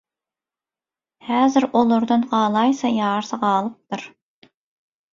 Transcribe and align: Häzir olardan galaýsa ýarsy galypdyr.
Häzir 1.27 1.69
olardan 1.83 2.25
galaýsa 2.33 2.93
ýarsy 2.97 3.43
galypdyr. 3.47 4.11